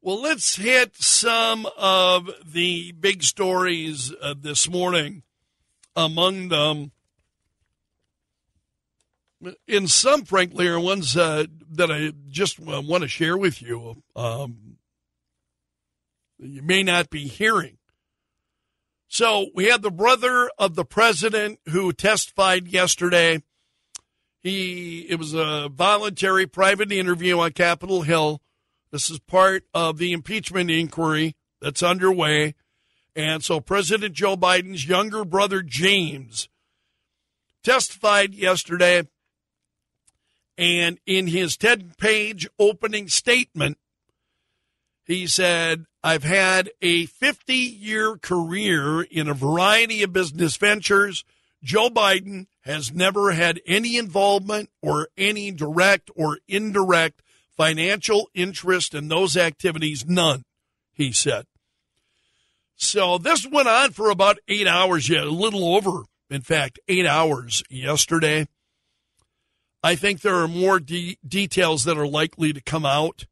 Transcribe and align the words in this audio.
Well, 0.00 0.22
let's 0.22 0.54
hit 0.54 0.96
some 0.96 1.66
of 1.76 2.30
the 2.46 2.92
big 2.92 3.24
stories 3.24 4.14
uh, 4.22 4.34
this 4.38 4.68
morning. 4.68 5.24
Among 5.96 6.48
them, 6.48 6.92
in 9.66 9.88
some, 9.88 10.24
frankly, 10.24 10.68
are 10.68 10.78
ones 10.78 11.16
uh, 11.16 11.46
that 11.72 11.90
I 11.90 12.12
just 12.28 12.60
uh, 12.60 12.80
want 12.80 13.02
to 13.02 13.08
share 13.08 13.36
with 13.36 13.60
you. 13.60 14.04
Um, 14.14 14.76
you 16.38 16.62
may 16.62 16.84
not 16.84 17.10
be 17.10 17.26
hearing. 17.26 17.78
So 19.08 19.46
we 19.52 19.64
had 19.64 19.82
the 19.82 19.90
brother 19.90 20.48
of 20.58 20.76
the 20.76 20.84
president 20.84 21.58
who 21.70 21.92
testified 21.92 22.68
yesterday. 22.68 23.42
He 24.40 25.06
it 25.08 25.18
was 25.18 25.34
a 25.34 25.68
voluntary 25.68 26.46
private 26.46 26.92
interview 26.92 27.40
on 27.40 27.50
Capitol 27.50 28.02
Hill. 28.02 28.40
This 28.90 29.10
is 29.10 29.18
part 29.18 29.64
of 29.74 29.98
the 29.98 30.12
impeachment 30.12 30.70
inquiry 30.70 31.36
that's 31.60 31.82
underway. 31.82 32.54
And 33.14 33.42
so 33.42 33.60
President 33.60 34.14
Joe 34.14 34.36
Biden's 34.36 34.86
younger 34.86 35.24
brother 35.24 35.62
James 35.62 36.48
testified 37.62 38.34
yesterday 38.34 39.02
and 40.56 40.98
in 41.06 41.26
his 41.26 41.56
10 41.56 41.92
page 41.98 42.48
opening 42.58 43.08
statement 43.08 43.78
he 45.08 45.26
said, 45.26 45.86
I've 46.04 46.22
had 46.22 46.70
a 46.82 47.06
50 47.06 47.54
year 47.54 48.18
career 48.18 49.00
in 49.00 49.26
a 49.26 49.34
variety 49.34 50.02
of 50.02 50.12
business 50.12 50.58
ventures. 50.58 51.24
Joe 51.62 51.88
Biden 51.88 52.46
has 52.60 52.92
never 52.92 53.32
had 53.32 53.58
any 53.66 53.96
involvement 53.96 54.68
or 54.82 55.08
any 55.16 55.50
direct 55.50 56.10
or 56.14 56.38
indirect 56.46 57.22
financial 57.58 58.30
interest 58.34 58.94
in 58.94 59.08
those 59.08 59.36
activities. 59.36 60.06
None, 60.06 60.44
he 60.94 61.12
said. 61.12 61.44
So 62.76 63.18
this 63.18 63.46
went 63.46 63.68
on 63.68 63.90
for 63.90 64.08
about 64.08 64.38
eight 64.46 64.68
hours, 64.68 65.08
yet 65.08 65.24
a 65.24 65.30
little 65.30 65.74
over, 65.74 66.04
in 66.30 66.42
fact, 66.42 66.78
eight 66.88 67.04
hours 67.04 67.62
yesterday. 67.68 68.46
I 69.82 69.96
think 69.96 70.20
there 70.20 70.36
are 70.36 70.48
more 70.48 70.80
de- 70.80 71.18
details 71.26 71.84
that 71.84 71.98
are 71.98 72.06
likely 72.06 72.52
to 72.52 72.62
come 72.62 72.86
out 72.86 73.26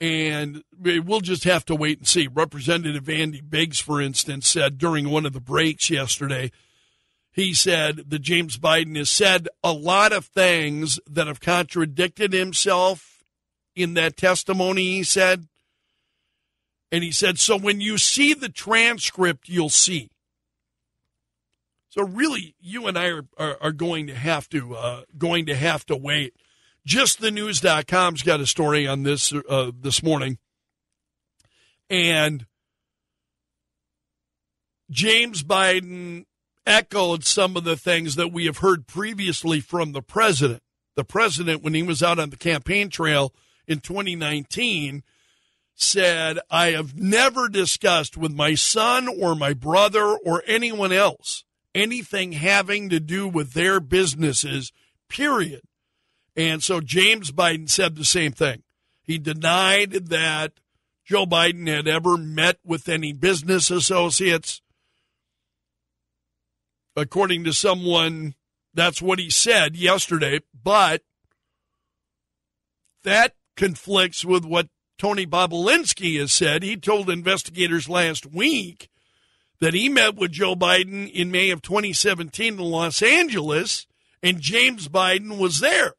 and 0.00 0.62
we'll 0.78 1.20
just 1.20 1.44
have 1.44 1.64
to 1.66 1.74
wait 1.74 1.98
and 1.98 2.08
see. 2.08 2.26
Representative 2.26 3.08
Andy 3.08 3.42
Biggs, 3.42 3.80
for 3.80 4.00
instance, 4.00 4.48
said 4.48 4.78
during 4.78 5.10
one 5.10 5.26
of 5.26 5.34
the 5.34 5.40
breaks 5.40 5.90
yesterday, 5.90 6.50
he 7.30 7.52
said 7.52 8.04
that 8.08 8.20
James 8.20 8.56
Biden 8.56 8.96
has 8.96 9.10
said 9.10 9.48
a 9.62 9.72
lot 9.72 10.12
of 10.12 10.24
things 10.24 10.98
that 11.06 11.26
have 11.26 11.40
contradicted 11.40 12.32
himself 12.32 13.09
in 13.74 13.94
that 13.94 14.16
testimony, 14.16 14.82
he 14.82 15.02
said. 15.02 15.46
And 16.92 17.04
he 17.04 17.12
said, 17.12 17.38
so 17.38 17.56
when 17.56 17.80
you 17.80 17.98
see 17.98 18.34
the 18.34 18.48
transcript, 18.48 19.48
you'll 19.48 19.70
see. 19.70 20.10
So 21.88 22.02
really, 22.02 22.54
you 22.60 22.86
and 22.86 22.98
I 22.98 23.06
are, 23.08 23.26
are, 23.36 23.56
are 23.60 23.72
going 23.72 24.06
to 24.08 24.14
have 24.14 24.48
to 24.50 24.74
uh, 24.74 25.02
going 25.16 25.46
to 25.46 25.56
have 25.56 25.84
to 25.86 25.96
wait 25.96 26.34
JustTheNews.com's 26.86 28.22
got 28.22 28.40
a 28.40 28.46
story 28.46 28.86
on 28.86 29.02
this 29.02 29.32
uh, 29.32 29.70
this 29.78 30.02
morning. 30.02 30.38
And 31.88 32.46
James 34.90 35.42
Biden 35.42 36.24
echoed 36.66 37.24
some 37.24 37.56
of 37.56 37.64
the 37.64 37.76
things 37.76 38.14
that 38.16 38.32
we 38.32 38.46
have 38.46 38.58
heard 38.58 38.86
previously 38.86 39.60
from 39.60 39.92
the 39.92 40.02
president. 40.02 40.62
The 40.96 41.04
president, 41.04 41.62
when 41.62 41.74
he 41.74 41.82
was 41.82 42.02
out 42.02 42.18
on 42.18 42.30
the 42.30 42.36
campaign 42.36 42.90
trail 42.90 43.32
in 43.70 43.80
2019, 43.80 45.02
said, 45.74 46.38
I 46.50 46.72
have 46.72 46.94
never 46.94 47.48
discussed 47.48 48.16
with 48.16 48.32
my 48.32 48.54
son 48.54 49.08
or 49.08 49.34
my 49.34 49.54
brother 49.54 50.16
or 50.24 50.42
anyone 50.46 50.92
else 50.92 51.44
anything 51.74 52.32
having 52.32 52.88
to 52.88 53.00
do 53.00 53.28
with 53.28 53.52
their 53.52 53.80
businesses, 53.80 54.72
period. 55.08 55.62
And 56.36 56.62
so 56.62 56.80
James 56.80 57.32
Biden 57.32 57.68
said 57.68 57.96
the 57.96 58.04
same 58.04 58.32
thing. 58.32 58.62
He 59.02 59.18
denied 59.18 59.92
that 60.08 60.52
Joe 61.04 61.26
Biden 61.26 61.66
had 61.66 61.88
ever 61.88 62.16
met 62.16 62.58
with 62.64 62.88
any 62.88 63.12
business 63.12 63.70
associates. 63.70 64.62
According 66.96 67.44
to 67.44 67.52
someone, 67.52 68.34
that's 68.74 69.02
what 69.02 69.18
he 69.18 69.30
said 69.30 69.76
yesterday, 69.76 70.40
but 70.62 71.02
that 73.02 73.34
conflicts 73.56 74.24
with 74.24 74.44
what 74.44 74.68
Tony 74.98 75.26
Bobulinski 75.26 76.18
has 76.18 76.32
said. 76.32 76.62
He 76.62 76.76
told 76.76 77.08
investigators 77.08 77.88
last 77.88 78.26
week 78.26 78.88
that 79.60 79.74
he 79.74 79.88
met 79.88 80.16
with 80.16 80.32
Joe 80.32 80.54
Biden 80.54 81.10
in 81.10 81.30
May 81.30 81.50
of 81.50 81.62
2017 81.62 82.54
in 82.54 82.58
Los 82.58 83.02
Angeles, 83.02 83.86
and 84.22 84.40
James 84.40 84.88
Biden 84.88 85.38
was 85.38 85.60
there. 85.60 85.94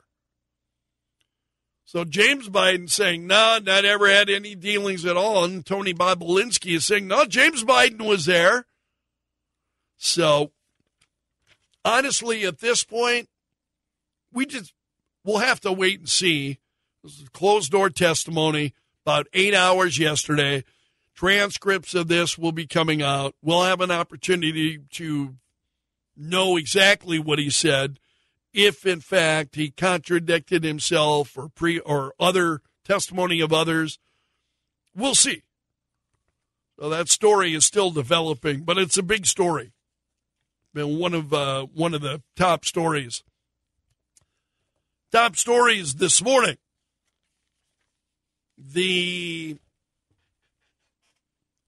So 1.92 2.06
James 2.06 2.48
Biden 2.48 2.90
saying, 2.90 3.28
no, 3.28 3.60
not 3.62 3.84
ever 3.84 4.10
had 4.10 4.30
any 4.30 4.56
dealings 4.56 5.04
at 5.04 5.18
all. 5.18 5.44
And 5.44 5.66
Tony 5.66 5.94
Bobulinski 5.94 6.78
is 6.78 6.86
saying, 6.86 7.06
no, 7.06 7.26
James 7.26 7.66
Biden 7.66 8.08
was 8.08 8.26
there. 8.26 8.66
So 9.98 10.52
honestly, 11.84 12.46
at 12.46 12.60
this 12.60 12.86
point, 12.86 13.28
we 14.32 14.46
just, 14.46 14.74
we'll 15.26 15.40
have 15.40 15.60
to 15.62 15.74
wait 15.74 16.00
and 16.00 16.08
see. 16.08 16.60
Closed 17.34 17.72
door 17.72 17.90
testimony 17.90 18.74
about 19.06 19.28
eight 19.34 19.56
hours 19.56 19.98
yesterday. 19.98 20.64
Transcripts 21.16 21.96
of 21.96 22.08
this 22.08 22.38
will 22.38 22.52
be 22.52 22.68
coming 22.68 23.02
out. 23.02 23.36
We'll 23.42 23.64
have 23.64 23.82
an 23.82 23.92
opportunity 23.92 24.80
to 24.92 25.36
know 26.16 26.58
exactly 26.58 27.18
what 27.18 27.40
he 27.40 27.50
said 27.50 28.00
if 28.54 28.86
in 28.86 29.00
fact 29.00 29.56
he 29.56 29.72
contradicted 29.72 30.64
himself 30.64 31.38
or 31.38 31.50
pre 31.50 31.80
or 31.80 32.14
other 32.20 32.62
testimony 32.86 33.42
of 33.42 33.54
others. 33.54 33.98
We'll 34.96 35.16
see. 35.16 35.44
So 36.80 36.90
that 36.90 37.10
story 37.10 37.54
is 37.54 37.66
still 37.66 37.92
developing, 37.92 38.62
but 38.62 38.78
it's 38.78 38.98
a 38.98 39.04
big 39.04 39.26
story. 39.26 39.72
Been 40.74 40.98
one 40.98 41.14
of 41.14 41.34
uh, 41.34 41.66
one 41.74 41.94
of 41.94 42.02
the 42.02 42.22
top 42.36 42.66
stories. 42.66 43.24
Top 45.12 45.36
stories 45.36 45.96
this 45.96 46.22
morning. 46.24 46.58
The 48.64 49.58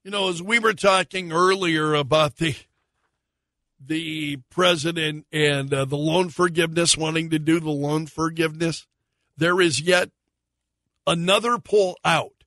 you 0.04 0.10
know, 0.10 0.28
as 0.28 0.42
we 0.42 0.58
were 0.58 0.74
talking 0.74 1.32
earlier 1.32 1.94
about 1.94 2.36
the 2.36 2.54
the 3.84 4.36
president 4.50 5.26
and 5.32 5.72
uh, 5.72 5.84
the 5.84 5.96
loan 5.96 6.28
forgiveness, 6.28 6.96
wanting 6.96 7.30
to 7.30 7.38
do 7.38 7.58
the 7.58 7.70
loan 7.70 8.06
forgiveness, 8.06 8.86
there 9.36 9.60
is 9.60 9.80
yet 9.80 10.10
another 11.06 11.58
poll 11.58 11.98
out 12.04 12.44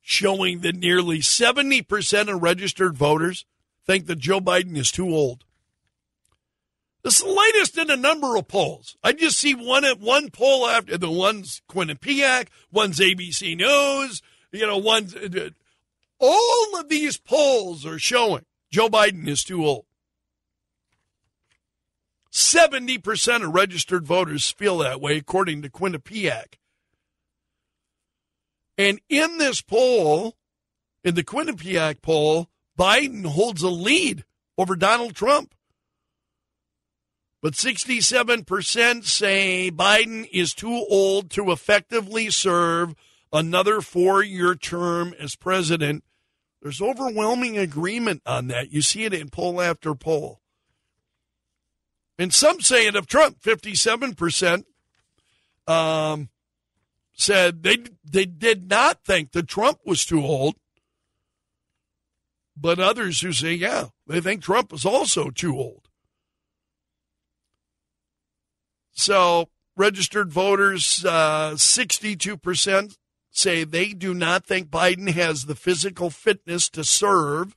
showing 0.00 0.60
that 0.60 0.76
nearly 0.76 1.18
70% 1.18 2.32
of 2.32 2.42
registered 2.42 2.96
voters 2.96 3.44
think 3.84 4.06
that 4.06 4.18
Joe 4.18 4.40
Biden 4.40 4.76
is 4.76 4.90
too 4.90 5.08
old. 5.08 5.44
This 7.06 7.20
is 7.20 7.22
the 7.22 7.30
latest 7.30 7.78
in 7.78 7.88
a 7.88 7.96
number 7.96 8.34
of 8.34 8.48
polls. 8.48 8.96
I 9.00 9.12
just 9.12 9.38
see 9.38 9.54
one 9.54 9.84
at 9.84 10.00
one 10.00 10.28
poll 10.28 10.66
after 10.66 10.98
the 10.98 11.08
one's 11.08 11.62
Quinnipiac, 11.70 12.48
one's 12.72 12.98
ABC 12.98 13.56
News, 13.56 14.22
you 14.50 14.66
know, 14.66 14.78
one's 14.78 15.14
uh, 15.14 15.50
all 16.18 16.80
of 16.80 16.88
these 16.88 17.16
polls 17.16 17.86
are 17.86 18.00
showing 18.00 18.44
Joe 18.72 18.88
Biden 18.88 19.28
is 19.28 19.44
too 19.44 19.64
old. 19.64 19.84
70% 22.32 23.44
of 23.44 23.54
registered 23.54 24.04
voters 24.04 24.50
feel 24.50 24.78
that 24.78 25.00
way, 25.00 25.16
according 25.16 25.62
to 25.62 25.70
Quinnipiac. 25.70 26.54
And 28.76 29.00
in 29.08 29.38
this 29.38 29.62
poll, 29.62 30.34
in 31.04 31.14
the 31.14 31.22
Quinnipiac 31.22 32.02
poll, 32.02 32.48
Biden 32.76 33.26
holds 33.26 33.62
a 33.62 33.70
lead 33.70 34.24
over 34.58 34.74
Donald 34.74 35.14
Trump. 35.14 35.54
But 37.46 37.54
67% 37.54 39.04
say 39.04 39.70
Biden 39.70 40.28
is 40.32 40.52
too 40.52 40.84
old 40.90 41.30
to 41.30 41.52
effectively 41.52 42.28
serve 42.28 42.96
another 43.32 43.80
four 43.80 44.20
year 44.20 44.56
term 44.56 45.14
as 45.20 45.36
president. 45.36 46.02
There's 46.60 46.82
overwhelming 46.82 47.56
agreement 47.56 48.22
on 48.26 48.48
that. 48.48 48.72
You 48.72 48.82
see 48.82 49.04
it 49.04 49.14
in 49.14 49.28
poll 49.28 49.62
after 49.62 49.94
poll. 49.94 50.40
And 52.18 52.34
some 52.34 52.60
say 52.60 52.88
it 52.88 52.96
of 52.96 53.06
Trump, 53.06 53.40
57% 53.40 54.64
um, 55.68 56.30
said 57.12 57.62
they, 57.62 57.76
they 58.02 58.24
did 58.24 58.68
not 58.68 59.04
think 59.04 59.30
that 59.30 59.46
Trump 59.46 59.78
was 59.86 60.04
too 60.04 60.20
old. 60.20 60.56
But 62.56 62.80
others 62.80 63.20
who 63.20 63.30
say, 63.30 63.54
yeah, 63.54 63.90
they 64.04 64.20
think 64.20 64.42
Trump 64.42 64.72
is 64.72 64.84
also 64.84 65.30
too 65.30 65.56
old. 65.56 65.85
So 69.06 69.50
registered 69.76 70.32
voters, 70.32 71.04
uh, 71.04 71.52
62% 71.52 72.98
say 73.30 73.62
they 73.62 73.90
do 73.90 74.12
not 74.12 74.44
think 74.44 74.68
Biden 74.68 75.10
has 75.10 75.44
the 75.44 75.54
physical 75.54 76.10
fitness 76.10 76.68
to 76.70 76.82
serve. 76.82 77.56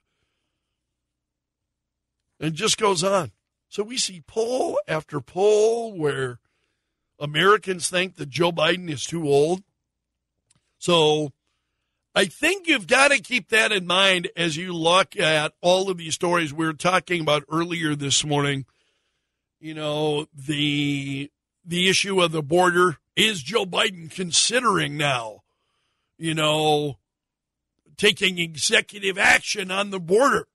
And 2.39 2.53
just 2.53 2.77
goes 2.77 3.03
on. 3.03 3.31
So 3.67 3.81
we 3.81 3.97
see 3.97 4.21
poll 4.27 4.79
after 4.87 5.19
poll 5.19 5.97
where 5.97 6.37
Americans 7.19 7.89
think 7.89 8.17
that 8.17 8.29
Joe 8.29 8.51
Biden 8.51 8.87
is 8.87 9.03
too 9.03 9.27
old. 9.27 9.63
So 10.77 11.31
I 12.13 12.25
think 12.25 12.67
you've 12.67 12.85
got 12.85 13.07
to 13.07 13.19
keep 13.19 13.49
that 13.49 13.71
in 13.71 13.87
mind 13.87 14.29
as 14.37 14.55
you 14.55 14.71
look 14.71 15.17
at 15.17 15.53
all 15.61 15.89
of 15.89 15.97
these 15.97 16.13
stories 16.13 16.53
we 16.53 16.67
were 16.67 16.73
talking 16.73 17.21
about 17.21 17.43
earlier 17.51 17.95
this 17.95 18.23
morning. 18.23 18.67
You 19.59 19.73
know, 19.73 20.27
the 20.31 21.31
the 21.65 21.89
issue 21.89 22.21
of 22.21 22.31
the 22.31 22.43
border 22.43 22.97
is 23.15 23.41
Joe 23.41 23.65
Biden 23.65 24.09
considering 24.09 24.97
now, 24.97 25.43
you 26.17 26.33
know, 26.33 26.97
taking 27.97 28.39
executive 28.39 29.17
action 29.17 29.71
on 29.71 29.89
the 29.89 29.99
border. 29.99 30.47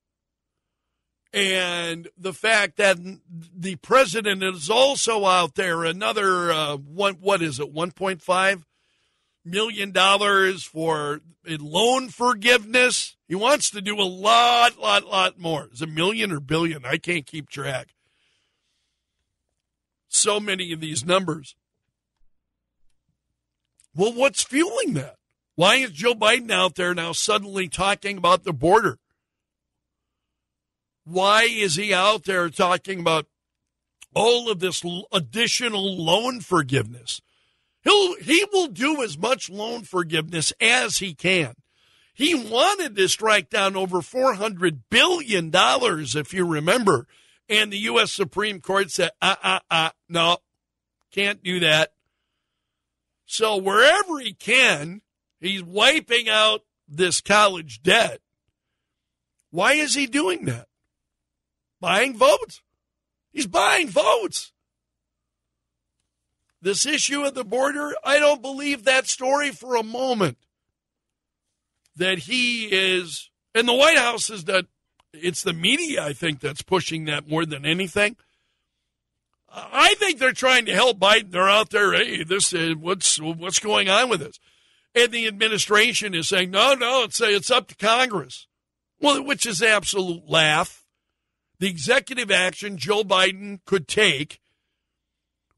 And 1.31 2.07
the 2.17 2.33
fact 2.33 2.77
that 2.77 2.97
the 3.29 3.75
president 3.77 4.41
is 4.41 4.69
also 4.69 5.25
out 5.25 5.55
there, 5.55 5.83
another 5.83 6.51
uh, 6.51 6.77
one, 6.77 7.15
what 7.15 7.41
is 7.41 7.59
it, 7.59 7.73
1.5 7.73 8.63
million 9.43 9.91
dollars 9.91 10.63
for 10.63 11.21
a 11.47 11.57
loan 11.57 12.09
forgiveness. 12.09 13.15
He 13.27 13.35
wants 13.35 13.69
to 13.71 13.81
do 13.81 13.99
a 13.99 14.03
lot, 14.03 14.79
lot, 14.79 15.05
lot 15.05 15.39
more. 15.39 15.69
Is 15.71 15.81
a 15.81 15.87
million 15.87 16.31
or 16.31 16.39
billion? 16.39 16.85
I 16.85 16.97
can't 16.97 17.25
keep 17.25 17.49
track. 17.49 17.94
So 20.15 20.39
many 20.39 20.71
of 20.71 20.79
these 20.79 21.05
numbers. 21.05 21.55
Well, 23.93 24.13
what's 24.13 24.43
fueling 24.43 24.93
that? 24.93 25.17
Why 25.55 25.75
is 25.75 25.91
Joe 25.91 26.15
Biden 26.15 26.51
out 26.51 26.75
there 26.75 26.93
now 26.93 27.11
suddenly 27.11 27.67
talking 27.67 28.17
about 28.17 28.43
the 28.43 28.53
border? 28.53 28.97
Why 31.03 31.43
is 31.43 31.75
he 31.75 31.93
out 31.93 32.23
there 32.23 32.49
talking 32.49 32.99
about 32.99 33.27
all 34.13 34.49
of 34.49 34.59
this 34.59 34.83
additional 35.11 36.01
loan 36.01 36.39
forgiveness? 36.39 37.21
He'll, 37.83 38.15
he 38.15 38.45
will 38.51 38.67
do 38.67 39.03
as 39.03 39.17
much 39.17 39.49
loan 39.49 39.83
forgiveness 39.83 40.53
as 40.61 40.99
he 40.99 41.13
can. 41.13 41.55
He 42.13 42.33
wanted 42.33 42.95
to 42.95 43.09
strike 43.09 43.49
down 43.49 43.75
over 43.75 43.99
$400 43.99 44.79
billion, 44.89 45.51
if 45.53 46.33
you 46.33 46.45
remember. 46.45 47.05
And 47.47 47.71
the 47.71 47.77
U.S. 47.77 48.11
Supreme 48.11 48.59
Court 48.59 48.89
said, 48.89 49.11
uh, 49.21 49.35
uh, 49.43 49.59
uh, 49.69 49.89
no, 50.09 50.37
can't 51.11 51.43
do 51.43 51.59
that. 51.59 51.93
So 53.25 53.57
wherever 53.57 54.19
he 54.19 54.33
can, 54.33 55.01
he's 55.39 55.63
wiping 55.63 56.29
out 56.29 56.61
this 56.87 57.21
college 57.21 57.81
debt. 57.83 58.19
Why 59.51 59.73
is 59.73 59.93
he 59.93 60.07
doing 60.07 60.45
that? 60.45 60.67
Buying 61.79 62.17
votes. 62.17 62.61
He's 63.31 63.47
buying 63.47 63.89
votes. 63.89 64.51
This 66.61 66.85
issue 66.85 67.23
of 67.23 67.35
the 67.35 67.43
border, 67.43 67.93
I 68.03 68.19
don't 68.19 68.41
believe 68.41 68.85
that 68.85 69.07
story 69.07 69.51
for 69.51 69.75
a 69.75 69.83
moment. 69.83 70.37
That 71.95 72.19
he 72.19 72.65
is, 72.65 73.29
and 73.53 73.67
the 73.67 73.73
White 73.73 73.97
House 73.97 74.29
is 74.29 74.45
that 74.45 74.65
it's 75.21 75.43
the 75.43 75.53
media, 75.53 76.03
I 76.03 76.13
think, 76.13 76.39
that's 76.39 76.61
pushing 76.61 77.05
that 77.05 77.27
more 77.27 77.45
than 77.45 77.65
anything. 77.65 78.15
I 79.49 79.95
think 79.95 80.19
they're 80.19 80.33
trying 80.33 80.65
to 80.65 80.73
help 80.73 80.99
Biden. 80.99 81.31
They're 81.31 81.49
out 81.49 81.69
there, 81.69 81.93
hey, 81.93 82.23
this 82.23 82.51
is 82.51 82.75
what's 82.75 83.19
what's 83.21 83.59
going 83.59 83.89
on 83.89 84.09
with 84.09 84.19
this, 84.19 84.39
and 84.93 85.11
the 85.11 85.27
administration 85.27 86.13
is 86.13 86.27
saying, 86.27 86.51
no, 86.51 86.73
no, 86.73 87.03
it's 87.03 87.21
uh, 87.21 87.25
it's 87.25 87.51
up 87.51 87.67
to 87.67 87.75
Congress. 87.75 88.47
Well, 88.99 89.23
which 89.23 89.45
is 89.45 89.61
absolute 89.61 90.29
laugh. 90.29 90.83
The 91.59 91.67
executive 91.69 92.31
action 92.31 92.77
Joe 92.77 93.03
Biden 93.03 93.59
could 93.65 93.87
take 93.87 94.41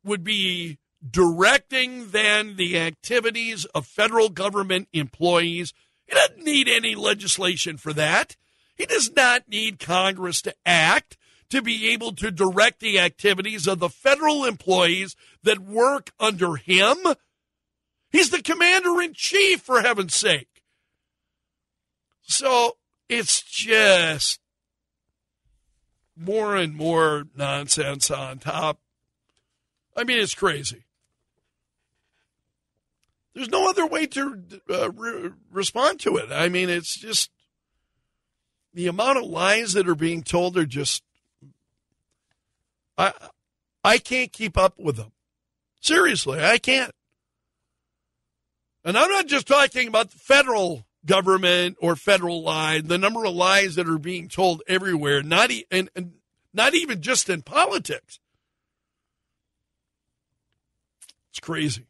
would 0.04 0.24
be 0.24 0.78
directing 1.10 2.12
then 2.12 2.56
the 2.56 2.78
activities 2.80 3.66
of 3.66 3.86
federal 3.86 4.30
government 4.30 4.90
employees. 4.94 5.74
He 6.06 6.14
doesn't 6.14 6.44
need 6.44 6.68
any 6.68 6.96
legislation 6.96 7.78
for 7.78 7.94
that. 7.94 8.36
He 8.78 8.86
does 8.86 9.12
not 9.16 9.50
need 9.50 9.80
Congress 9.80 10.42
to 10.44 10.56
act 10.66 11.18
to 11.50 11.62
be 11.62 11.90
able 11.90 12.14
to 12.14 12.30
direct 12.30 12.80
the 12.80 13.00
activities 13.00 13.68
of 13.68 13.80
the 13.80 13.90
federal 13.90 14.46
employees 14.46 15.16
that 15.44 15.60
work 15.60 16.12
under 16.20 16.58
him. 16.58 16.98
He's 18.12 18.30
the 18.30 18.42
commander 18.42 19.02
in 19.02 19.14
chief, 19.14 19.62
for 19.62 19.82
heaven's 19.82 20.14
sake. 20.14 20.62
So 22.22 22.78
it's 23.10 23.42
just 23.42 24.40
more 26.16 26.56
and 26.56 26.76
more 26.76 27.24
nonsense 27.36 28.12
on 28.12 28.40
top. 28.40 28.80
I 29.96 30.04
mean, 30.04 30.20
it's 30.20 30.36
crazy. 30.36 30.84
There's 33.34 33.50
no 33.50 33.70
other 33.70 33.86
way 33.86 34.08
to 34.08 34.44
uh, 34.70 34.92
re- 34.92 35.32
respond 35.52 36.00
to 36.02 36.18
it. 36.18 36.32
I 36.32 36.50
mean, 36.50 36.70
it's 36.70 36.98
just 36.98 37.30
the 38.74 38.88
amount 38.88 39.18
of 39.18 39.26
lies 39.26 39.74
that 39.74 39.88
are 39.88 39.96
being 39.96 40.24
told 40.24 40.58
are 40.58 40.66
just 40.66 41.04
I 42.98 43.14
I 43.84 43.98
can't 43.98 44.32
keep 44.32 44.58
up 44.58 44.78
with 44.78 44.98
them. 44.98 45.12
Seriously, 45.80 46.44
I 46.44 46.58
can't. 46.58 46.92
And 48.84 48.98
I'm 48.98 49.10
not 49.12 49.28
just 49.28 49.48
talking 49.48 49.88
about 49.88 50.12
the 50.12 50.18
federal 50.18 50.86
government 51.06 51.78
or 51.82 51.96
federal 51.96 52.42
lie, 52.42 52.82
the 52.82 52.98
number 52.98 53.26
of 53.26 53.34
lies 53.34 53.76
that 53.76 53.88
are 53.88 53.98
being 53.98 54.28
told 54.28 54.62
everywhere, 54.68 55.24
not 55.24 55.52
e- 55.52 55.66
and, 55.72 55.90
and 55.96 56.14
not 56.54 56.74
even 56.74 57.02
just 57.02 57.30
in 57.30 57.42
politics. 57.42 58.20
It's 61.30 61.40
crazy. 61.40 61.86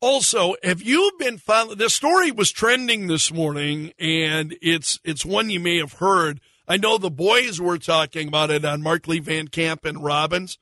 Also, 0.00 0.56
have 0.62 0.82
you 0.82 1.12
been 1.18 1.38
following? 1.38 1.78
This 1.78 1.94
story 1.94 2.30
was 2.30 2.52
trending 2.52 3.06
this 3.06 3.32
morning, 3.32 3.92
and 3.98 4.54
it's 4.60 5.00
it's 5.04 5.24
one 5.24 5.48
you 5.48 5.58
may 5.58 5.78
have 5.78 5.94
heard. 5.94 6.40
I 6.68 6.76
know 6.76 6.98
the 6.98 7.10
boys 7.10 7.60
were 7.60 7.78
talking 7.78 8.28
about 8.28 8.50
it 8.50 8.64
on 8.64 8.82
Markley 8.82 9.20
Van 9.20 9.48
Camp 9.48 9.84
and 9.86 10.04
Robbins 10.04 10.58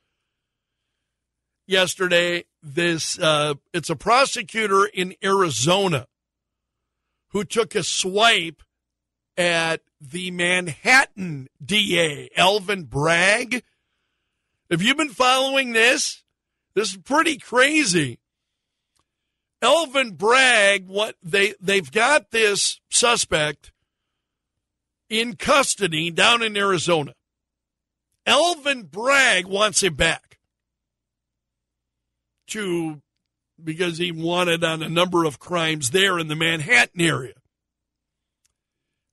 yesterday. 1.66 2.44
This 2.62 3.18
uh, 3.18 3.54
it's 3.72 3.90
a 3.90 3.96
prosecutor 3.96 4.84
in 4.86 5.14
Arizona 5.22 6.06
who 7.30 7.44
took 7.44 7.74
a 7.74 7.82
swipe 7.82 8.62
at 9.36 9.80
the 10.00 10.30
Manhattan 10.30 11.48
DA, 11.64 12.30
Alvin 12.36 12.84
Bragg. 12.84 13.64
Have 14.70 14.82
you 14.82 14.94
been 14.94 15.10
following 15.10 15.72
this? 15.72 16.22
This 16.74 16.90
is 16.90 16.98
pretty 16.98 17.38
crazy. 17.38 18.20
Alvin 19.64 20.12
Bragg, 20.12 20.86
what 20.86 21.16
they 21.22 21.54
they've 21.58 21.90
got 21.90 22.30
this 22.30 22.80
suspect 22.90 23.72
in 25.08 25.36
custody 25.36 26.10
down 26.10 26.42
in 26.42 26.54
Arizona. 26.54 27.14
Alvin 28.26 28.82
Bragg 28.82 29.46
wants 29.46 29.82
him 29.82 29.94
back 29.94 30.38
to 32.48 33.00
because 33.62 33.96
he 33.96 34.12
wanted 34.12 34.62
on 34.62 34.82
a 34.82 34.88
number 34.88 35.24
of 35.24 35.38
crimes 35.38 35.90
there 35.90 36.18
in 36.18 36.28
the 36.28 36.36
Manhattan 36.36 37.00
area. 37.00 37.34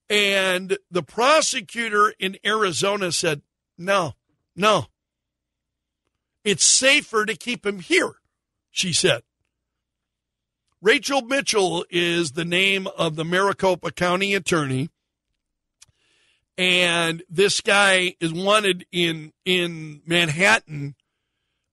And 0.09 0.77
the 0.89 1.03
prosecutor 1.03 2.13
in 2.19 2.37
Arizona 2.45 3.13
said, 3.13 3.41
"No, 3.77 4.15
no. 4.53 4.87
It's 6.43 6.65
safer 6.65 7.25
to 7.25 7.35
keep 7.37 7.65
him 7.65 7.79
here," 7.79 8.15
she 8.69 8.91
said. 8.91 9.23
Rachel 10.81 11.21
Mitchell 11.21 11.85
is 11.91 12.31
the 12.31 12.45
name 12.45 12.87
of 12.97 13.15
the 13.15 13.23
Maricopa 13.23 13.91
County 13.91 14.33
attorney. 14.33 14.89
And 16.57 17.21
this 17.29 17.61
guy 17.61 18.15
is 18.19 18.33
wanted 18.33 18.85
in 18.91 19.31
in 19.45 20.01
Manhattan. 20.07 20.95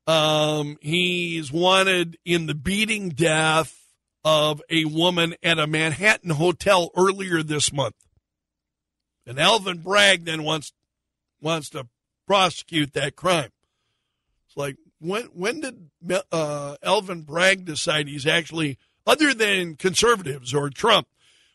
Um, 0.07 0.77
he's 0.81 1.51
wanted 1.51 2.19
in 2.25 2.47
the 2.47 2.55
beating 2.55 3.09
death 3.11 3.79
of 4.25 4.63
a 4.69 4.85
woman 4.85 5.35
at 5.43 5.59
a 5.59 5.67
Manhattan 5.67 6.31
hotel 6.31 6.91
earlier 6.97 7.43
this 7.43 7.73
month. 7.73 7.97
And 9.27 9.39
Alvin 9.39 9.79
Bragg 9.79 10.27
then 10.27 10.43
wants 10.43 10.73
wants 11.41 11.71
to 11.71 11.89
prosecute 12.27 12.93
that 12.93 13.17
crime. 13.17 13.51
It's 14.47 14.57
like 14.57 14.77
when 15.01 15.25
when 15.33 15.61
did 15.61 15.91
uh, 16.31 16.77
Alvin 16.83 17.23
Bragg 17.23 17.65
decide 17.65 18.07
he's 18.07 18.27
actually 18.27 18.79
other 19.09 19.33
than 19.33 19.75
conservatives 19.75 20.53
or 20.53 20.69
Trump. 20.69 21.09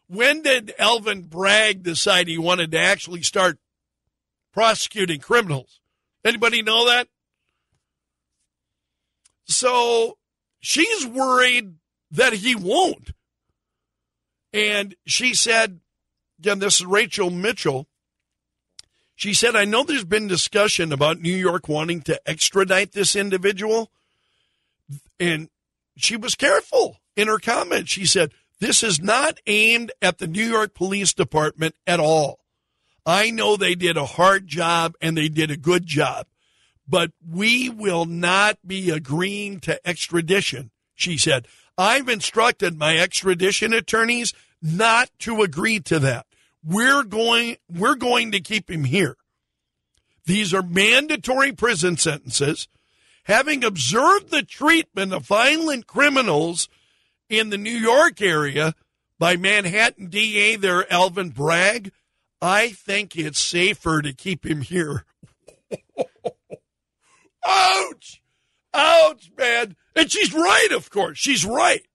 When 0.08 0.42
did 0.42 0.74
Alvin 0.80 1.22
Bragg 1.22 1.84
decide 1.84 2.28
he 2.28 2.38
wanted 2.38 2.72
to 2.72 2.80
actually 2.80 3.22
start 3.22 3.60
prosecuting 4.52 5.20
criminals? 5.20 5.80
Anybody 6.26 6.64
know 6.64 6.88
that? 6.88 7.08
So 9.46 10.18
she's 10.60 11.06
worried 11.06 11.76
that 12.10 12.34
he 12.34 12.56
won't. 12.56 13.12
And 14.52 14.96
she 15.06 15.36
said, 15.36 15.80
again, 16.40 16.60
this 16.60 16.80
is 16.80 16.86
Rachel 16.88 17.30
Mitchell. 17.30 17.88
She 19.16 19.34
said, 19.36 19.56
I 19.56 19.66
know 19.66 19.84
there's 19.84 20.04
been 20.04 20.28
discussion 20.28 20.92
about 20.92 21.22
New 21.22 21.36
York 21.36 21.68
wanting 21.70 22.02
to 22.02 22.20
extradite 22.28 22.94
this 22.94 23.16
individual. 23.16 23.92
And 25.20 25.50
she 25.98 26.16
was 26.16 26.36
careful 26.36 26.98
in 27.16 27.28
her 27.28 27.40
comment. 27.40 27.90
She 27.90 28.06
said, 28.06 28.32
This 28.60 28.84
is 28.84 29.02
not 29.02 29.40
aimed 29.48 29.92
at 30.02 30.18
the 30.18 30.28
New 30.28 30.46
York 30.46 30.74
Police 30.74 31.14
Department 31.14 31.76
at 31.86 32.00
all. 32.00 32.40
I 33.06 33.32
know 33.32 33.58
they 33.58 33.76
did 33.76 33.98
a 33.98 34.06
hard 34.06 34.48
job 34.48 34.96
and 35.02 35.18
they 35.18 35.28
did 35.28 35.52
a 35.52 35.58
good 35.58 35.86
job, 35.86 36.28
but 36.88 37.12
we 37.28 37.70
will 37.70 38.06
not 38.06 38.58
be 38.66 38.90
agreeing 38.90 39.60
to 39.62 39.86
extradition, 39.88 40.72
she 40.96 41.18
said. 41.18 41.48
I've 41.78 42.08
instructed 42.08 42.78
my 42.78 42.98
extradition 42.98 43.74
attorneys 43.74 44.34
not 44.62 45.10
to 45.20 45.42
agree 45.42 45.80
to 45.82 46.00
that. 46.00 46.26
We're 46.64 47.04
going 47.04 47.58
we're 47.70 47.96
going 47.96 48.32
to 48.32 48.40
keep 48.40 48.70
him 48.70 48.86
here. 48.86 49.18
These 50.26 50.54
are 50.54 50.62
mandatory 50.62 51.52
prison 51.52 51.98
sentences. 51.98 52.70
Having 53.24 53.64
observed 53.64 54.30
the 54.30 54.44
treatment 54.44 55.14
of 55.14 55.26
violent 55.26 55.88
criminals 55.88 56.68
in 57.30 57.50
the 57.50 57.58
New 57.58 57.72
York 57.72 58.22
area 58.22 58.76
by 59.18 59.38
Manhattan 59.38 60.08
DA 60.08 60.58
there 60.58 60.92
Alvin 60.92 61.30
Bragg, 61.30 61.92
I 62.42 62.70
think 62.70 63.16
it's 63.16 63.40
safer 63.40 64.02
to 64.02 64.14
keep 64.14 64.46
him 64.46 64.62
here. 64.62 65.06
Ouch! 67.48 68.22
Ouch, 68.74 69.32
man. 69.38 69.76
And 69.96 70.12
she's 70.12 70.34
right, 70.34 70.70
of 70.72 70.90
course. 70.90 71.18
She's 71.18 71.46
right. 71.46 71.86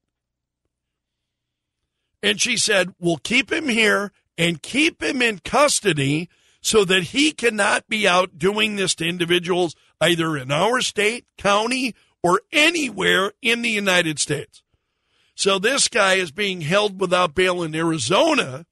And 2.23 2.40
she 2.40 2.56
said, 2.56 2.94
We'll 2.99 3.18
keep 3.18 3.52
him 3.52 3.68
here 3.68 4.12
and 4.37 4.62
keep 4.62 5.02
him 5.02 5.20
in 5.20 5.40
custody 5.40 6.28
so 6.60 6.84
that 6.84 7.04
he 7.04 7.32
cannot 7.32 7.88
be 7.88 8.06
out 8.06 8.38
doing 8.38 8.76
this 8.76 8.94
to 8.96 9.08
individuals 9.08 9.74
either 10.00 10.36
in 10.36 10.50
our 10.50 10.80
state, 10.80 11.26
county, 11.36 11.94
or 12.22 12.40
anywhere 12.52 13.32
in 13.40 13.62
the 13.62 13.70
United 13.70 14.18
States. 14.18 14.62
So 15.34 15.58
this 15.58 15.88
guy 15.88 16.14
is 16.14 16.32
being 16.32 16.62
held 16.62 17.00
without 17.00 17.34
bail 17.34 17.62
in 17.62 17.74
Arizona 17.74 18.66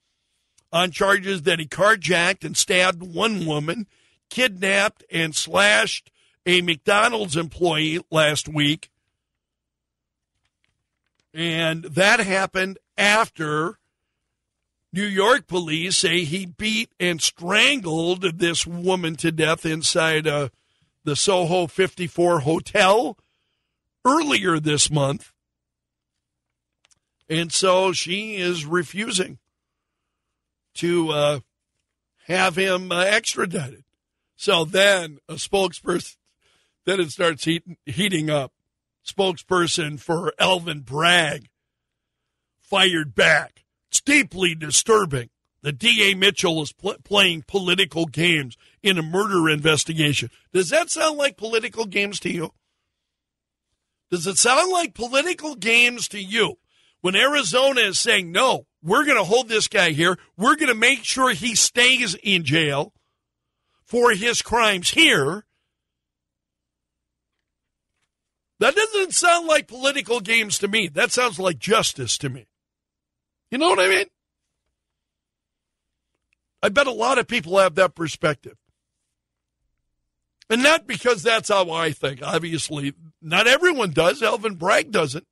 on 0.72 0.90
charges 0.90 1.42
that 1.42 1.60
he 1.60 1.66
carjacked 1.66 2.44
and 2.44 2.56
stabbed 2.56 3.02
one 3.02 3.46
woman, 3.46 3.86
kidnapped 4.30 5.04
and 5.10 5.34
slashed 5.34 6.10
a 6.44 6.60
McDonald's 6.62 7.36
employee 7.36 8.00
last 8.10 8.48
week. 8.48 8.90
And 11.32 11.84
that 11.84 12.20
happened 12.20 12.78
after 12.96 13.78
New 14.96 15.04
York 15.04 15.46
police 15.46 15.98
say 15.98 16.24
he 16.24 16.46
beat 16.46 16.90
and 16.98 17.20
strangled 17.20 18.38
this 18.38 18.66
woman 18.66 19.14
to 19.16 19.30
death 19.30 19.66
inside 19.66 20.26
uh, 20.26 20.48
the 21.04 21.14
Soho 21.14 21.66
54 21.66 22.40
hotel 22.40 23.18
earlier 24.06 24.58
this 24.58 24.90
month. 24.90 25.32
And 27.28 27.52
so 27.52 27.92
she 27.92 28.36
is 28.36 28.64
refusing 28.64 29.36
to 30.76 31.10
uh, 31.10 31.40
have 32.26 32.56
him 32.56 32.90
uh, 32.90 33.02
extradited. 33.02 33.84
So 34.34 34.64
then 34.64 35.18
a 35.28 35.34
spokesperson, 35.34 36.16
then 36.86 37.00
it 37.00 37.10
starts 37.10 37.44
heat, 37.44 37.64
heating 37.84 38.30
up. 38.30 38.50
Spokesperson 39.06 40.00
for 40.00 40.32
Alvin 40.38 40.80
Bragg 40.80 41.50
fired 42.58 43.14
back. 43.14 43.55
It's 43.96 44.02
deeply 44.02 44.54
disturbing. 44.54 45.30
The 45.62 45.72
DA 45.72 46.12
Mitchell 46.12 46.60
is 46.60 46.70
pl- 46.70 46.98
playing 47.02 47.44
political 47.48 48.04
games 48.04 48.58
in 48.82 48.98
a 48.98 49.02
murder 49.02 49.48
investigation. 49.48 50.28
Does 50.52 50.68
that 50.68 50.90
sound 50.90 51.16
like 51.16 51.38
political 51.38 51.86
games 51.86 52.20
to 52.20 52.30
you? 52.30 52.52
Does 54.10 54.26
it 54.26 54.36
sound 54.36 54.70
like 54.70 54.92
political 54.92 55.54
games 55.54 56.08
to 56.08 56.20
you 56.20 56.58
when 57.00 57.16
Arizona 57.16 57.80
is 57.80 57.98
saying, 57.98 58.30
no, 58.32 58.66
we're 58.82 59.06
going 59.06 59.16
to 59.16 59.24
hold 59.24 59.48
this 59.48 59.66
guy 59.66 59.92
here. 59.92 60.18
We're 60.36 60.56
going 60.56 60.68
to 60.68 60.74
make 60.74 61.02
sure 61.02 61.32
he 61.32 61.54
stays 61.54 62.14
in 62.22 62.44
jail 62.44 62.92
for 63.86 64.10
his 64.10 64.42
crimes 64.42 64.90
here. 64.90 65.46
That 68.60 68.74
doesn't 68.74 69.14
sound 69.14 69.46
like 69.46 69.66
political 69.66 70.20
games 70.20 70.58
to 70.58 70.68
me. 70.68 70.86
That 70.86 71.12
sounds 71.12 71.38
like 71.38 71.58
justice 71.58 72.18
to 72.18 72.28
me. 72.28 72.46
You 73.50 73.58
know 73.58 73.68
what 73.68 73.80
I 73.80 73.88
mean? 73.88 74.06
I 76.62 76.68
bet 76.68 76.86
a 76.86 76.92
lot 76.92 77.18
of 77.18 77.28
people 77.28 77.58
have 77.58 77.74
that 77.76 77.94
perspective. 77.94 78.56
And 80.48 80.62
not 80.62 80.86
because 80.86 81.22
that's 81.22 81.48
how 81.48 81.70
I 81.70 81.92
think. 81.92 82.22
Obviously, 82.22 82.92
not 83.20 83.46
everyone 83.46 83.90
does. 83.90 84.22
Alvin 84.22 84.54
Bragg 84.54 84.92
doesn't. 84.92 85.26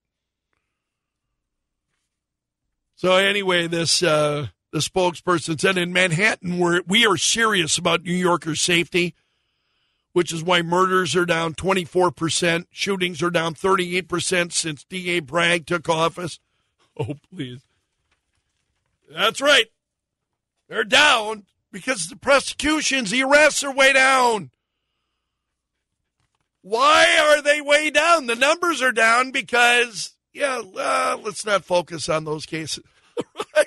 So 2.97 3.15
anyway, 3.15 3.67
this 3.67 4.03
uh, 4.03 4.49
the 4.73 4.81
spokesperson 4.81 5.61
said 5.61 5.79
in 5.79 5.93
Manhattan, 5.93 6.59
we're, 6.59 6.83
we 6.87 7.07
are 7.07 7.17
serious 7.17 7.79
about 7.79 8.03
New 8.03 8.13
Yorkers' 8.13 8.61
safety, 8.61 9.15
which 10.13 10.33
is 10.33 10.43
why 10.43 10.63
murders 10.63 11.15
are 11.15 11.25
down 11.25 11.55
24%, 11.55 12.67
shootings 12.71 13.23
are 13.23 13.31
down 13.31 13.55
38% 13.55 14.53
since 14.53 14.85
D.A. 14.85 15.21
Bragg 15.21 15.67
took 15.67 15.89
office. 15.89 16.39
Oh, 16.97 17.17
please. 17.29 17.61
That's 19.11 19.41
right. 19.41 19.67
They're 20.69 20.85
down 20.85 21.45
because 21.73 22.09
the 22.09 22.17
prosecutions, 22.17 23.11
the 23.11 23.23
arrests 23.23 23.63
are 23.65 23.75
way 23.75 23.93
down. 23.93 24.51
Why 26.63 27.19
are 27.21 27.43
they 27.43 27.61
way 27.61 27.91
down? 27.91 28.27
The 28.27 28.35
numbers 28.35 28.81
are 28.81 28.93
down 28.93 29.33
because, 29.33 30.15
yeah, 30.33 30.63
uh, 30.77 31.19
let's 31.23 31.45
not 31.45 31.65
focus 31.65 32.09
on 32.09 32.25
those 32.25 32.47
cases. 32.47 32.83
right? 33.57 33.67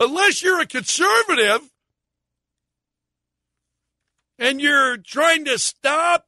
Unless 0.00 0.42
you're 0.42 0.60
a 0.60 0.66
conservative 0.66 1.70
and 4.38 4.60
you're 4.60 4.96
trying 4.96 5.44
to 5.44 5.58
stop 5.58 6.26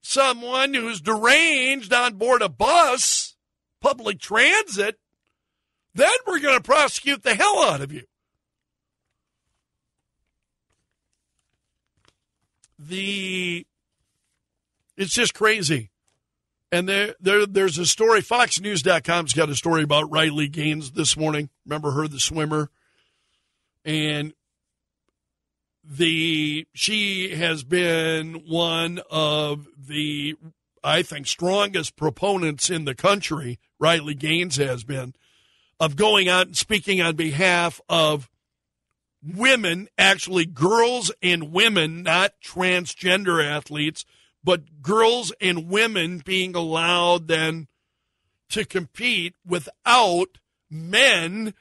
someone 0.00 0.74
who's 0.74 1.00
deranged 1.00 1.92
on 1.92 2.14
board 2.14 2.40
a 2.40 2.48
bus, 2.48 3.34
public 3.80 4.20
transit, 4.20 4.98
then 5.94 6.10
we're 6.26 6.40
going 6.40 6.56
to 6.56 6.62
prosecute 6.62 7.22
the 7.22 7.34
hell 7.34 7.62
out 7.62 7.80
of 7.80 7.92
you. 7.92 8.04
The 12.78 13.66
it's 14.96 15.14
just 15.14 15.34
crazy. 15.34 15.90
And 16.70 16.88
there, 16.88 17.14
there, 17.20 17.46
there's 17.46 17.78
a 17.78 17.86
story. 17.86 18.20
FoxNews.com's 18.20 19.32
got 19.32 19.48
a 19.48 19.54
story 19.54 19.82
about 19.82 20.10
Riley 20.10 20.48
Gaines 20.48 20.90
this 20.90 21.16
morning. 21.16 21.48
Remember 21.64 21.92
her, 21.92 22.06
the 22.06 22.20
swimmer, 22.20 22.70
and 23.84 24.34
the 25.82 26.66
she 26.74 27.34
has 27.36 27.64
been 27.64 28.42
one 28.46 29.00
of 29.10 29.66
the, 29.78 30.34
I 30.84 31.02
think, 31.02 31.26
strongest 31.26 31.96
proponents 31.96 32.68
in 32.68 32.84
the 32.84 32.94
country. 32.94 33.58
Riley 33.78 34.14
Gaines 34.14 34.56
has 34.56 34.84
been 34.84 35.14
of 35.80 35.96
going 35.96 36.28
out 36.28 36.46
and 36.46 36.56
speaking 36.56 37.00
on 37.00 37.16
behalf 37.16 37.80
of 37.88 38.28
women, 39.22 39.88
actually 39.96 40.46
girls 40.46 41.12
and 41.22 41.52
women, 41.52 42.02
not 42.02 42.32
transgender 42.44 43.44
athletes 43.44 44.04
but 44.48 44.80
girls 44.82 45.32
and 45.40 45.68
women 45.68 46.22
being 46.24 46.54
allowed 46.54 47.28
then 47.28 47.68
to 48.48 48.64
compete 48.64 49.34
without 49.46 50.38
men 50.70 51.54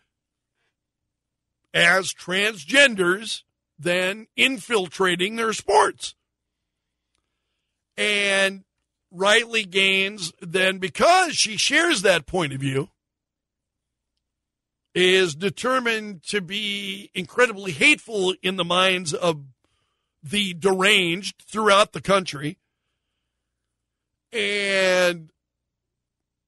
as 1.74 2.14
transgenders 2.14 3.44
then 3.78 4.28
infiltrating 4.36 5.36
their 5.36 5.54
sports. 5.54 6.16
And 7.98 8.64
Riley 9.12 9.66
Gaines, 9.66 10.32
then 10.40 10.78
because 10.78 11.36
she 11.36 11.58
shares 11.58 12.04
that 12.04 12.26
point 12.26 12.54
of 12.54 12.62
view, 12.62 12.90
is 15.00 15.36
determined 15.36 16.24
to 16.24 16.42
be 16.42 17.12
incredibly 17.14 17.72
hateful 17.72 18.34
in 18.42 18.56
the 18.56 18.66
minds 18.66 19.14
of 19.14 19.44
the 20.24 20.54
deranged 20.54 21.44
throughout 21.48 21.94
the 21.94 22.02
country 22.02 22.58
and, 24.32 25.30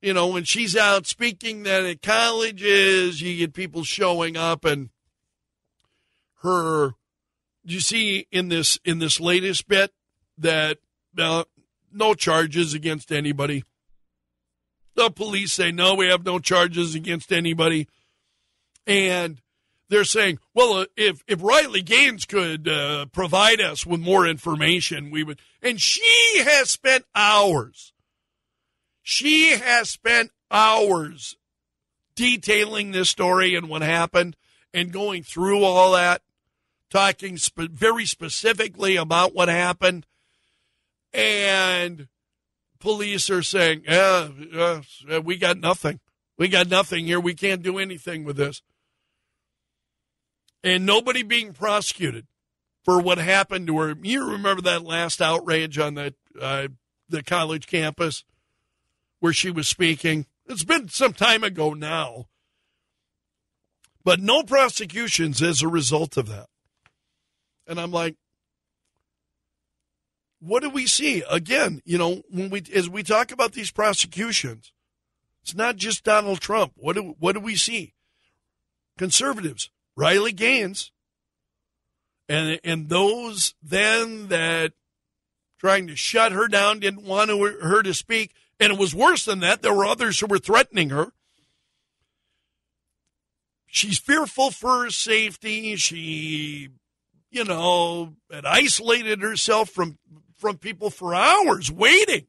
you 0.01 0.13
know, 0.13 0.27
when 0.27 0.43
she's 0.43 0.75
out 0.75 1.07
speaking 1.07 1.63
then 1.63 1.85
at 1.85 2.01
colleges, 2.01 3.21
you 3.21 3.37
get 3.37 3.53
people 3.53 3.83
showing 3.83 4.35
up 4.37 4.65
and 4.65 4.89
her 6.41 6.91
you 7.63 7.79
see 7.79 8.25
in 8.31 8.47
this 8.47 8.79
in 8.85 8.99
this 8.99 9.19
latest 9.19 9.67
bit 9.67 9.91
that 10.37 10.77
uh, 11.17 11.43
no 11.91 12.13
charges 12.13 12.73
against 12.73 13.11
anybody. 13.11 13.63
The 14.95 15.09
police 15.09 15.53
say, 15.53 15.71
no, 15.71 15.95
we 15.95 16.07
have 16.07 16.25
no 16.25 16.39
charges 16.39 16.95
against 16.95 17.31
anybody. 17.31 17.87
And 18.89 19.39
they're 19.89 20.03
saying, 20.03 20.39
well, 20.55 20.73
uh, 20.73 20.85
if, 20.97 21.23
if 21.27 21.43
Riley 21.43 21.83
Gaines 21.83 22.25
could 22.25 22.67
uh, 22.67 23.05
provide 23.11 23.61
us 23.61 23.85
with 23.85 23.99
more 23.99 24.25
information, 24.27 25.11
we 25.11 25.23
would. 25.23 25.39
And 25.61 25.79
she 25.79 26.41
has 26.43 26.71
spent 26.71 27.05
hours. 27.13 27.93
She 29.03 29.51
has 29.51 29.89
spent 29.89 30.31
hours 30.49 31.37
detailing 32.15 32.91
this 32.91 33.09
story 33.09 33.53
and 33.53 33.69
what 33.69 33.83
happened 33.83 34.35
and 34.73 34.91
going 34.91 35.23
through 35.23 35.63
all 35.63 35.93
that, 35.93 36.21
talking 36.89 37.37
very 37.55 38.05
specifically 38.05 38.95
about 38.95 39.35
what 39.35 39.49
happened. 39.49 40.07
And 41.13 42.07
police 42.79 43.29
are 43.29 43.43
saying, 43.43 43.83
yeah, 43.87 44.29
yeah, 45.07 45.19
we 45.19 45.37
got 45.37 45.59
nothing. 45.59 45.99
We 46.37 46.47
got 46.47 46.67
nothing 46.69 47.05
here. 47.05 47.19
We 47.19 47.35
can't 47.35 47.61
do 47.61 47.77
anything 47.77 48.23
with 48.23 48.37
this. 48.37 48.61
And 50.63 50.85
nobody 50.85 51.23
being 51.23 51.53
prosecuted 51.53 52.27
for 52.83 53.01
what 53.01 53.17
happened 53.17 53.67
to 53.67 53.79
her. 53.79 53.95
You 54.01 54.31
remember 54.31 54.61
that 54.63 54.83
last 54.83 55.21
outrage 55.21 55.77
on 55.77 55.95
the 55.95 56.13
uh, 56.39 56.69
the 57.07 57.23
college 57.23 57.67
campus 57.67 58.23
where 59.19 59.33
she 59.33 59.51
was 59.51 59.67
speaking? 59.67 60.25
It's 60.47 60.63
been 60.63 60.89
some 60.89 61.13
time 61.13 61.43
ago 61.43 61.73
now. 61.73 62.27
But 64.03 64.19
no 64.19 64.43
prosecutions 64.43 65.41
as 65.41 65.61
a 65.61 65.67
result 65.67 66.17
of 66.17 66.27
that. 66.29 66.47
And 67.67 67.79
I'm 67.79 67.91
like, 67.91 68.15
what 70.39 70.63
do 70.63 70.69
we 70.69 70.87
see? 70.87 71.23
Again, 71.29 71.81
you 71.85 71.97
know, 71.97 72.23
when 72.29 72.49
we 72.49 72.63
as 72.73 72.89
we 72.89 73.03
talk 73.03 73.31
about 73.31 73.51
these 73.53 73.71
prosecutions, 73.71 74.71
it's 75.43 75.53
not 75.53 75.75
just 75.75 76.03
Donald 76.03 76.39
Trump. 76.39 76.73
What 76.75 76.95
do 76.95 77.15
what 77.19 77.33
do 77.33 77.39
we 77.39 77.55
see? 77.55 77.93
Conservatives, 78.97 79.69
Riley 79.99 80.31
Gaines, 80.31 80.93
and 82.29 82.57
and 82.63 82.87
those 82.87 83.53
then 83.61 84.29
that 84.29 84.71
trying 85.59 85.87
to 85.87 85.95
shut 85.97 86.31
her 86.31 86.47
down 86.47 86.79
didn't 86.79 87.03
want 87.03 87.29
her 87.29 87.83
to 87.83 87.93
speak, 87.93 88.33
and 88.61 88.71
it 88.71 88.79
was 88.79 88.95
worse 88.95 89.25
than 89.25 89.41
that. 89.41 89.61
There 89.61 89.73
were 89.73 89.85
others 89.85 90.19
who 90.19 90.27
were 90.27 90.39
threatening 90.39 90.89
her. 90.89 91.11
She's 93.67 93.99
fearful 93.99 94.51
for 94.51 94.83
her 94.83 94.89
safety. 94.89 95.75
She, 95.75 96.69
you 97.29 97.43
know, 97.43 98.15
had 98.31 98.45
isolated 98.45 99.21
herself 99.21 99.69
from 99.69 99.97
from 100.37 100.57
people 100.57 100.89
for 100.89 101.13
hours 101.13 101.69
waiting 101.69 102.27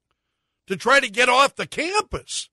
to 0.66 0.76
try 0.76 0.98
to 0.98 1.08
get 1.08 1.28
off 1.28 1.54
the 1.54 1.68
campus. 1.68 2.50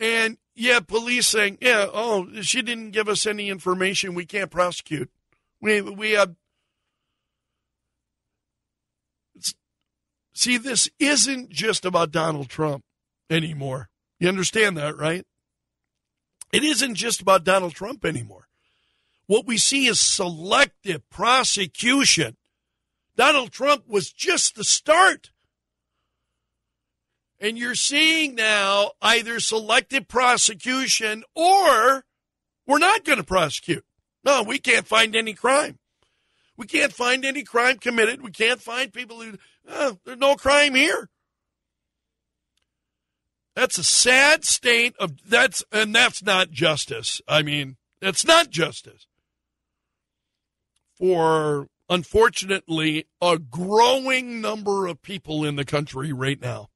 And 0.00 0.38
yeah, 0.54 0.80
police 0.80 1.26
saying, 1.26 1.58
yeah, 1.60 1.86
oh, 1.92 2.28
she 2.42 2.62
didn't 2.62 2.90
give 2.90 3.08
us 3.08 3.26
any 3.26 3.48
information. 3.48 4.14
We 4.14 4.26
can't 4.26 4.50
prosecute. 4.50 5.10
We 5.60 5.80
we 5.80 6.12
have. 6.12 6.34
See, 10.32 10.58
this 10.58 10.88
isn't 10.98 11.50
just 11.50 11.84
about 11.84 12.10
Donald 12.10 12.48
Trump 12.48 12.84
anymore. 13.30 13.88
You 14.18 14.28
understand 14.28 14.76
that, 14.76 14.96
right? 14.96 15.24
It 16.52 16.64
isn't 16.64 16.96
just 16.96 17.20
about 17.20 17.44
Donald 17.44 17.74
Trump 17.74 18.04
anymore. 18.04 18.48
What 19.26 19.46
we 19.46 19.58
see 19.58 19.86
is 19.86 20.00
selective 20.00 21.08
prosecution 21.08 22.36
Donald 23.16 23.52
Trump 23.52 23.88
was 23.88 24.12
just 24.12 24.56
the 24.56 24.64
start. 24.64 25.30
And 27.44 27.58
you're 27.58 27.74
seeing 27.74 28.36
now 28.36 28.92
either 29.02 29.38
selective 29.38 30.08
prosecution 30.08 31.24
or 31.34 32.06
we're 32.66 32.78
not 32.78 33.04
going 33.04 33.18
to 33.18 33.24
prosecute. 33.24 33.84
No, 34.24 34.42
we 34.42 34.58
can't 34.58 34.86
find 34.86 35.14
any 35.14 35.34
crime. 35.34 35.78
We 36.56 36.66
can't 36.66 36.90
find 36.90 37.22
any 37.22 37.42
crime 37.42 37.76
committed. 37.76 38.22
We 38.22 38.30
can't 38.30 38.62
find 38.62 38.94
people 38.94 39.20
who, 39.20 39.36
oh, 39.68 39.98
there's 40.06 40.16
no 40.16 40.36
crime 40.36 40.74
here. 40.74 41.10
That's 43.54 43.76
a 43.76 43.84
sad 43.84 44.46
state 44.46 44.94
of 44.98 45.12
that's 45.28 45.62
and 45.70 45.94
that's 45.94 46.22
not 46.22 46.50
justice. 46.50 47.20
I 47.28 47.42
mean, 47.42 47.76
it's 48.00 48.24
not 48.24 48.48
justice 48.48 49.06
for 50.96 51.68
unfortunately, 51.90 53.04
a 53.20 53.38
growing 53.38 54.40
number 54.40 54.86
of 54.86 55.02
people 55.02 55.44
in 55.44 55.56
the 55.56 55.66
country 55.66 56.10
right 56.10 56.40
now. 56.40 56.68